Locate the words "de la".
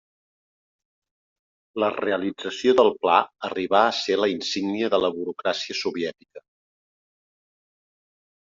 4.95-5.13